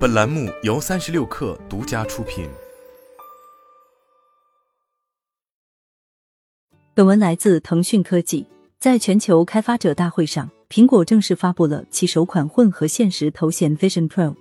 [0.00, 2.48] 本栏目由三十六氪独家出品。
[6.94, 8.46] 本文来自腾讯科技。
[8.78, 14.34] 在全球开发者大会上，苹果正式发布了其首款混合现实头显 Vision Pro，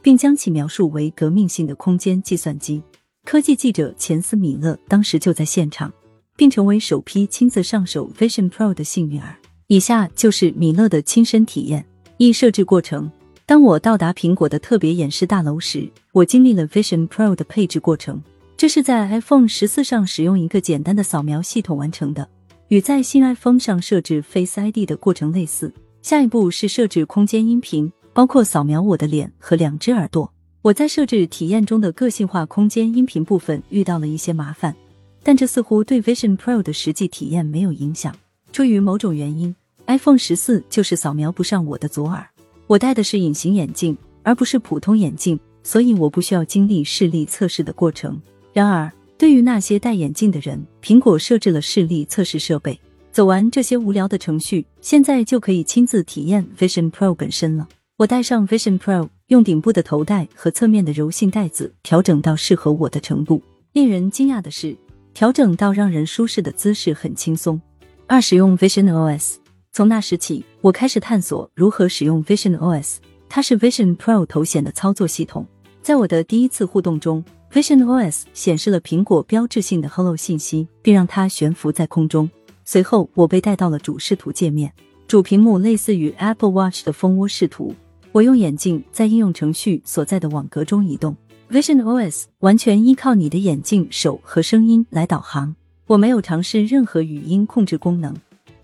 [0.00, 2.82] 并将其描述为革命性的空间计算机。
[3.26, 5.92] 科技记者钱斯米勒当时就在现场，
[6.36, 9.36] 并成为首批亲自上手 Vision Pro 的幸运儿。
[9.66, 11.84] 以下就是米勒的亲身体验：
[12.16, 13.12] 一、设置过程。
[13.52, 18.22] 当我到达苹果的特别演示大楼时，我经历了 Vision Pro 的配置过程。
[18.56, 22.26] 这是在 iPhone 十四上使用一个简单的扫描系统完成的，
[22.68, 25.70] 与在新 iPhone 上设置 Face ID 的过程类似。
[26.00, 30.32] 下一步是设置空间音频，包括扫描我的脸和两只耳朵。
[30.62, 34.74] 我在设置体验中的个性化空间音频部分遇到了一些麻烦，
[35.22, 38.16] 但这似乎对 Vision Pro 的实际体验没有影响。
[38.50, 39.54] 出于某种原因
[39.88, 42.26] ，iPhone 十四就是扫描不上我的左耳。
[42.66, 48.20] 我戴的是隐形眼镜，而不是普通眼镜，所以我不需要经历视力测试的过程。
[48.52, 52.78] 然而，对于那些戴眼镜的人，苹果设置了视力测试设备。
[53.10, 57.68] 走完这些无聊的程序，现在就可以亲自体验 Vision Pro 本身了。
[57.98, 63.42] 我戴上 Vision Pro，用顶部的头戴和侧面的柔性带子调整到适合我的程度。
[63.72, 64.74] 令人惊讶的是，
[65.12, 67.60] 调整到让人舒适的姿势很轻松。
[68.06, 69.41] 二、使用 Vision OS。
[69.74, 72.96] 从那时起，我开始探索如何使用 Vision OS。
[73.26, 75.46] 它是 Vision Pro 头显的操作系统。
[75.80, 82.30] 在我的第一次互动中，Vision OS 显示了苹果标志性的 Hello 信息，并让它悬浮在空中。
[82.66, 84.70] 随后，我被带到了主视图界面。
[85.08, 87.74] 主屏幕类似于 Apple Watch 的蜂窝视图。
[88.12, 91.16] 我用眼镜在应用程序所在的网格中移动。
[91.50, 95.56] Vision OS 完全依靠你的眼镜、手和声音来导航。
[95.86, 98.14] 我没有尝试任何语音控制功能。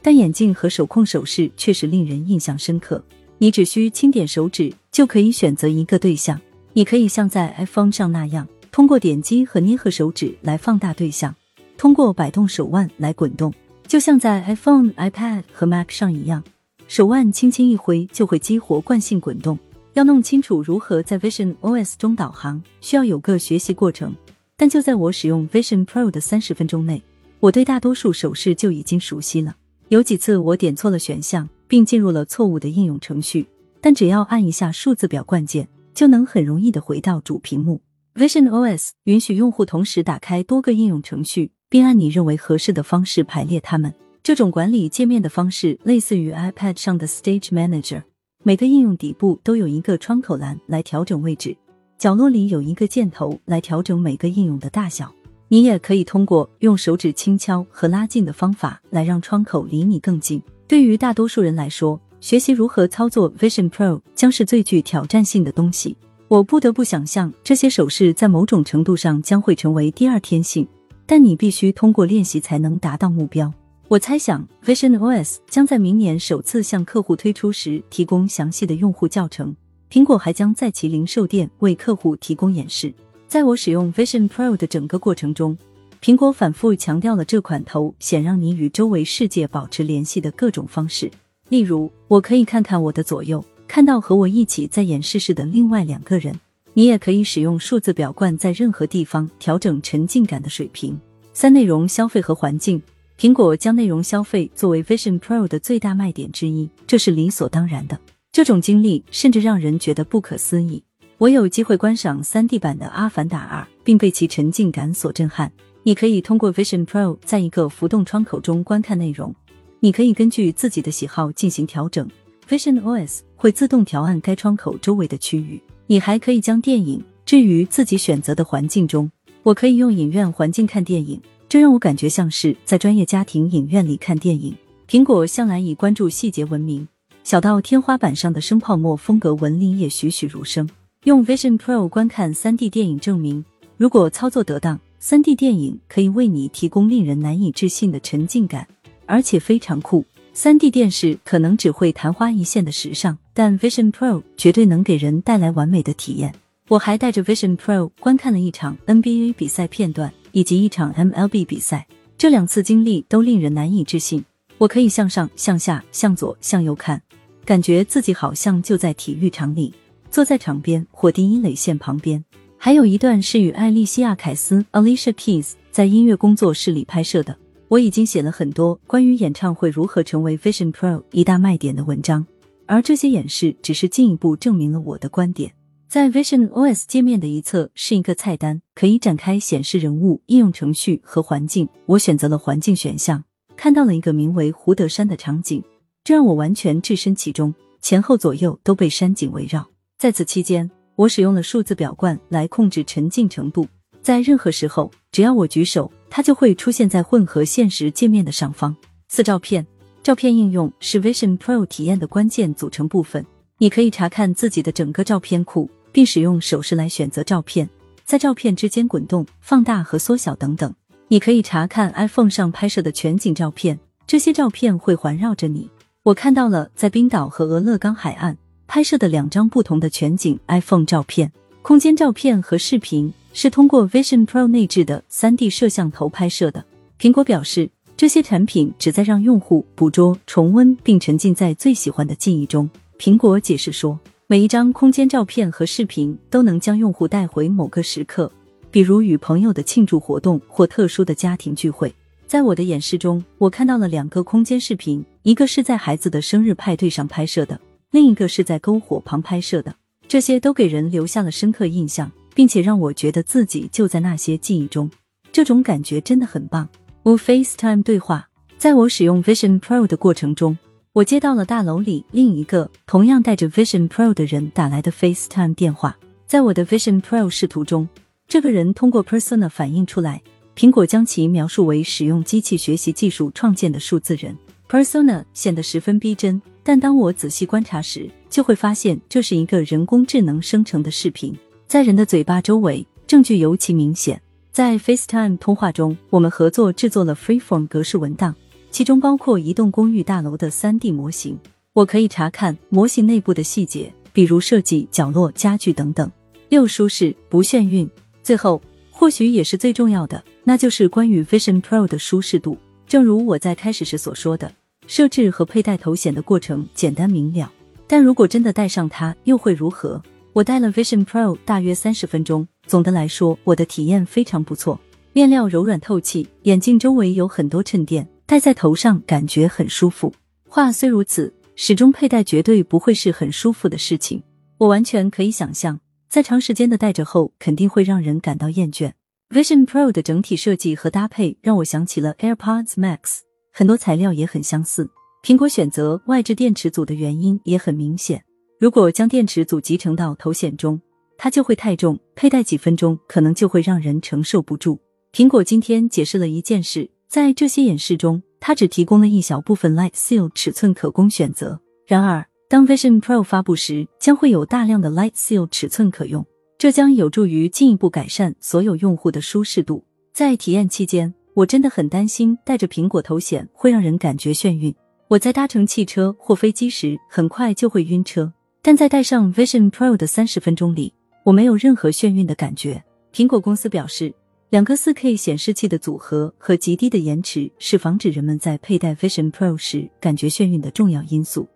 [0.00, 3.02] 但眼镜和手控手势确实令人印象深刻。
[3.38, 6.40] 你只需轻点手指就可以选择一个对象。
[6.72, 11.34] 你可以像在 iPhone 上那样，通过点击和捏合手指来放大对象，
[11.76, 13.52] 通过摆动手腕来滚动，
[13.86, 16.42] 就像在 iPhone、iPad 和 Mac 上一样，
[16.86, 19.58] 手腕轻轻一挥就会激活惯性滚动。
[19.94, 24.14] 要弄清楚如何在 Vision OS 中导航，需要有个学习过程。
[24.56, 27.02] 但就在我使用 Vision Pro 的三十分钟内，
[27.40, 29.56] 我对大多数手势就已经熟悉了。
[29.88, 33.46] 有几次我点错了选项，并进入了错误的应用程序，
[33.80, 37.80] 但只要按一下数字表冠键，就能很容易的回到主屏幕。
[38.14, 43.94] Vision OS 允许用户同时打开多个应用程序，并按你认为合适的方式排列它们。
[44.22, 48.02] 这种管理界面的方式类似于 iPad 上的 Stage Manager。
[48.42, 51.56] 每个应用底部都有一个窗口栏来调整位置，
[51.96, 55.10] 角落里有一个箭头来调整每个应用的大小。
[55.50, 60.42] 你也可以通过用手指轻敲和拉近的方法来让窗口离你更近。
[60.66, 65.96] 对于大多数人来说，学习如何操作 Vision Pro 将是最具挑战性的东西。
[66.28, 70.68] 我不得不想象，这些手势在某种程度上将会成为第二天性，
[71.06, 73.50] 但你必须通过练习才能达到目标。
[73.88, 79.56] 我猜想，Vision OS 将在明年首次向客户推出时提供详细的用户教程。
[79.90, 82.92] 苹果还将在其零售店为客户提供演示。
[83.28, 85.56] 在我使用 Vision Pro 的整个过程中，
[86.00, 91.10] 苹果反复强调了这款头显让你与周围世界保持联系的各种方式。
[91.50, 96.34] 例如，我可以看看我的左右，看到和我一起在演示室的另外两个人。
[96.72, 100.98] 你也可以使用数字表冠在任何地方调整沉浸感的水平。
[101.34, 102.80] 三、内容消费和环境。
[103.18, 107.98] 苹果将内容消费作为 Vision Pro 的最大卖点之一，这是理所当然的。
[108.32, 110.82] 这种经历甚至让人觉得不可思议。
[111.18, 115.50] 我有机会观赏 3D 版的《阿凡达二》，并被其沉浸感所震撼。
[115.82, 119.34] 你可以通过 Vision Pro 在一个浮动窗口中观看内容。
[119.80, 122.08] 你可以根据自己的喜好进行调整
[122.48, 125.60] ，Vision OS 会自动调暗该窗口周围的区域。
[125.88, 129.10] 你还可以将电影置于自己选择的环境中。
[129.42, 134.56] 我可以用影院环境看电影，这让我感觉像是在专业家庭影院里看电影。
[134.88, 136.86] 苹果向来以关注细节闻名，
[137.24, 140.68] 小到天花板上的生泡沫风格纹理也栩栩如生。
[141.04, 143.44] 用 Vision Pro 观看 3D 电影，证明
[143.76, 148.66] 如果操作得当，3D 电影可以为你提供令人难以置信的沉浸感，
[149.06, 150.04] 而且非常酷。
[150.34, 156.34] 3D 电视可能只会昙花一现的时尚，但 Vision Pro 绝对能给人带来完美的体验。
[156.66, 161.86] 我还带着 Vision Pro 观看了一场 NBA 比赛片段以及一场 MLB 比赛，
[162.18, 164.24] 这两次经历都令人难以置信。
[164.58, 167.00] 我可以向上、向下、向左、向右看，
[167.44, 169.72] 感觉自己好像就在体育场里。
[170.10, 172.24] 坐在场边或第一垒线旁边，
[172.56, 177.36] 还有一段是与艾丽西亚·凯斯 （Alicia Keys） 在音乐工作室里拍摄的。
[177.68, 182.26] 我已经写了很多关于演唱会如何成为 Vision Pro 一大卖点的文章，
[182.64, 185.52] 而这些演示只是进一步证明了我的观点。
[185.86, 191.68] 在 Vision OS 界面的一侧是一个菜单，可以展开显示人物、应用程序和环境。
[191.86, 193.22] 我选择了环境选项，
[193.56, 195.62] 看到了一个名为胡德山的场景，
[196.02, 199.68] 这让我完全置身其中，前后左右都被山景围绕。
[199.98, 203.66] 在此期间，我使用了数字表冠来控制沉浸程度，
[204.00, 208.74] 在任何时候，只要我举手，它就会出现在混合现实界面的上方。
[209.08, 209.66] 四照片。
[210.00, 213.26] 照片应用是 Vision Pro 体验的关键组成部分。
[213.58, 217.68] 你可以查看自己的整个照片库，并使用手势来选择照片，
[218.04, 220.72] 在照片之间滚动、放大和缩小等等。
[221.08, 225.68] 你可以查看 iPhone 上拍摄的全景照片，这些照片会环绕着你。
[226.04, 231.32] 我看到了在冰岛和俄勒冈海岸拍摄的两张不同的全景 iPhone 照片。
[231.62, 236.64] 空间照片和视频是通过 Vision Pro 内置的 3D 摄像头拍摄的。
[237.00, 237.68] 苹果表示。
[237.98, 242.70] 这些产品旨在让用户捕捉、重温并沉浸在最喜欢的记忆中。
[242.96, 243.98] 苹果解释说，
[244.28, 248.30] 每一张空间照片和视频都能将用户带回某个时刻，
[248.70, 251.92] 比如与朋友的庆祝活动或特殊的家庭聚会。
[252.24, 257.58] 在我的演示中，我看到了两个空间视频，一个是在孩子的生日派对上拍摄的，
[257.90, 259.74] 另一个是在篝火旁拍摄的。
[260.06, 264.90] 这些都给人留下了深刻印象，并且让我觉得自己就在那些记忆中。
[265.30, 266.68] 这种感觉真的很棒。
[267.04, 270.56] 无 FaceTime 对话，在我使用 Vision Pro 的过程中，
[270.92, 275.96] 我接到了大楼里另一个同样带着 Vision Pro 的人打来的 FaceTime 电话。
[276.26, 277.88] 在我的 Vision Pro 视图中，
[278.26, 280.20] 这个人通过 Persona 反映出来，
[280.54, 284.36] 苹果将其描述为使用机器学习技术创建的数字人。
[284.68, 291.34] Persona 显得十分逼真，但当我仔细观察时，就会发现这是一个人工智能生成的视频，
[291.66, 294.20] 在人的嘴巴周围，证据尤其明显。
[294.52, 298.34] 在 FaceTime 通话中，我们合作制作了 Freeform 格式文档，
[298.70, 301.38] 其中包括一栋公寓大楼的 3D 模型。
[301.72, 306.12] 我可以查看模型内部的细节，比如设计、角落、家具等等。
[306.50, 307.88] 六、舒适不眩晕。
[308.22, 308.60] 最后，
[308.90, 312.58] 或许也是最重要的，那就是关于 Vision Pro 的舒适度。
[312.86, 314.52] 正如我在开始时所说的，
[314.88, 317.52] 设置和佩戴头显的过程简单明了，
[317.86, 320.02] 但如果真的戴上它，又会如何？
[320.32, 324.80] 我戴了 Vision Pro 大约三十分钟，总的来说，我的体验非常不错。
[325.12, 330.12] 面料柔软透气，眼镜周围有很多衬垫，戴在头上感觉很舒服。
[330.48, 334.22] 话虽如此，始终佩戴绝对不会是很舒服的事情。
[334.56, 338.92] 我完全可以想象，在长时间的戴着后，肯定会让人感到厌倦。
[339.28, 343.18] Vision Pro 的整体设计和搭配让我想起了 AirPods Max，
[343.58, 344.88] 很多材料也很相似。
[345.20, 348.22] 苹果选择外置电池组的原因也很明显。
[348.60, 350.80] 如果将电池组集成到头显中，
[351.16, 354.78] 它就会太重，佩戴几分钟可能就会让人承受不住。
[355.12, 361.60] 苹果今天解释了一件事，在这些演示中，它只提供了一小部分 Light Seal 尺寸可供选择。
[361.84, 366.24] 然而，当 Vision Pro 发布时，将会有大量的 Light Seal 尺寸可用，
[366.58, 369.84] 这将有助于进一步改善所有用户的舒适度。
[370.12, 374.74] 在体验期间，我真的很担心戴着苹果头显会让人感觉眩晕。
[375.06, 378.32] 我在搭乘汽车或飞机时，很快就会晕车。
[378.60, 380.92] 但在戴上 Vision Pro 的三十分钟里，
[381.22, 382.82] 我没有任何眩晕的感觉。
[383.14, 384.12] 苹果公司表示，
[384.50, 391.46] 两个 4K 显示器的组合和极低的延迟是防止人们在佩戴 Vision Pro 时感觉眩晕的重要因素。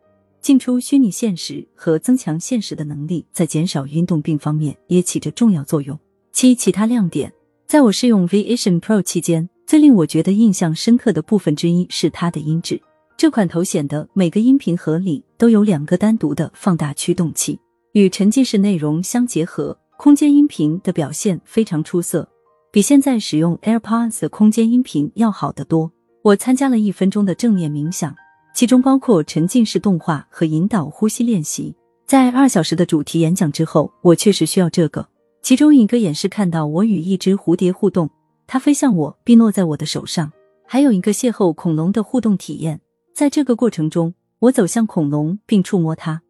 [0.40, 5.98] 进出虚拟现实和增强现实的能力在减少运动病方面也起着重要作用。
[6.30, 7.32] 七其他亮点，
[7.66, 12.78] 在我试用 Vision Pro 期间，最令我觉得印象深刻的部分之一是它的音质。
[13.16, 17.58] 这款头显的每个音频盒里都有两个单独的放大驱动器，
[17.94, 22.28] 与沉浸式内容相结合，空间音频的表现非常出色，
[22.70, 25.90] 比现在使用 AirPods 的空间音频要好得多。
[26.20, 28.14] 我参加了一分钟的正念冥想，
[28.54, 31.74] 其中包括沉浸式动画和引导呼吸练习。
[32.04, 35.08] 在二小时的主题演讲之后，我确实需要这个。
[35.40, 38.10] 其中一个演示看到我与一只蝴蝶互动，
[38.52, 40.30] 它飞向我并落在我的手上，
[40.66, 42.78] 还有一个邂逅恐龙的互动体验。
[43.14, 46.20] 在这个过程中，我走向恐龙并触摸它，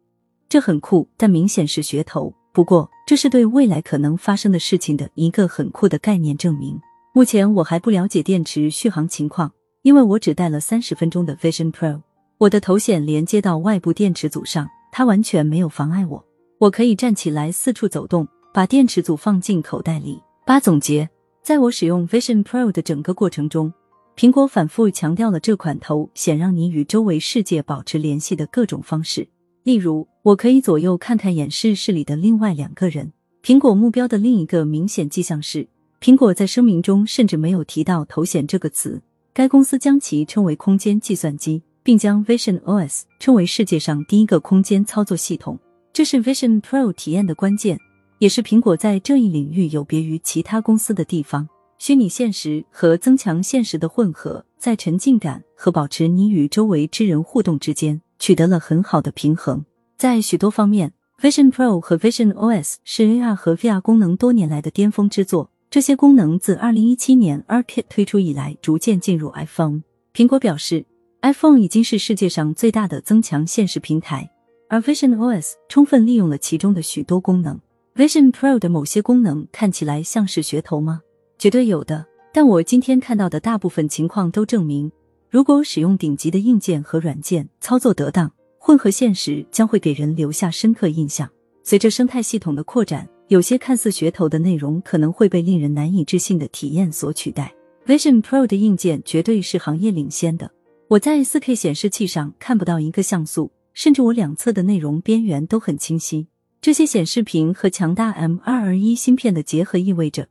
[0.47, 2.33] 这很酷，但明显是噱头。
[2.53, 6.79] 不过，这是对未来可能发生的事情的一个很酷的概念证明。
[7.13, 9.51] 目前我还不了解电池续航情况，
[9.81, 12.03] 因为我只带了三十分钟的 Vision Pro。
[12.37, 16.25] 我的头显连接到外部电池组上，它完全没有妨碍我。
[16.59, 20.23] 我可以站起来四处走动，把电池组放进口袋里。
[20.45, 21.09] 八总结，
[21.43, 23.73] 在我使用 Vision Pro 的整个过程中。
[24.15, 29.27] 苹果反复强调了这款头显让你与周围世界保持联系的各种方式，
[29.63, 33.11] 例如，我可以左右看看演示室里的另外两个人。
[33.43, 35.67] 苹果目标的另一个明显迹象是，
[35.99, 39.01] 苹果在声明中甚至没有提到“头显”这个词。
[39.33, 45.59] 该公司将其称为空间计算机，并将 Vision OS 称为世界上第一个空间操作系统。
[45.91, 47.77] 这是 Vision Pro 体验的关键。
[48.23, 51.49] 也是苹果在这一领域有别于其他公司的地方。
[51.77, 59.65] 虚拟现实和增强现实的混合，在沉浸感和保持你与周围之人互动之间取得了很好的平衡。
[59.97, 65.51] 在许多方面，Vision Pro 和 Vision OS 是 AR 和 VR 功能多年来的巅峰之作。
[65.69, 69.81] 这些功能自二零一七年 ARKit 推出以来，逐渐进入 iPhone。
[70.13, 70.85] 苹果表示
[71.23, 74.31] ，iPhone 已经是世界上最大的增强现实平台，
[74.69, 77.59] 而 Vision OS 充分利用了其中的许多功能。
[77.95, 81.01] Vision Pro 的某些功能看起来像是噱头吗？
[81.37, 84.91] 绝对有的，但我今天看到的大部分情况都证明，
[85.29, 91.29] 如果使用顶级的硬件和软件，操作得当，混合现实将会给人留下深刻印象。
[91.61, 97.53] 随着生态系统的扩展，有些看似噱头的内容可能会被令人难以置信的体验所取代。
[97.85, 100.49] Vision Pro 的硬件绝对是行业领先的。
[100.87, 106.25] 我在 4K 显示器上看不到一个像素，甚至我两侧的内容边缘都很清晰。
[106.63, 110.29] 这些显示屏和强大 M221 芯片的结合意味着。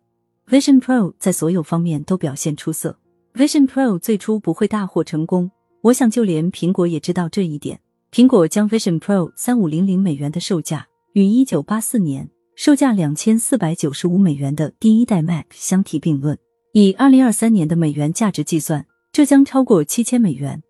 [0.49, 2.99] Vision Pro 在所有方面都表现出色。
[3.35, 5.51] Vision Pro 最初不会大获成功，
[5.83, 7.79] 我想就连苹果也知道这一点。
[8.11, 16.39] 苹果将 Vision Pro 三五零零美元的售价与一九八四年售价两千四百九十五美元的第一代 Mac 相提并论，
[16.73, 20.63] 以二零二三年的美元价值计算，这将超过七千美元。